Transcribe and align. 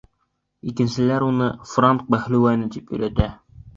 Икенселәр 0.69 1.27
уны 1.27 1.49
«франк 1.73 2.09
бәһлеүәне» 2.15 2.71
тип 2.77 2.95
йөрөтә. 2.97 3.29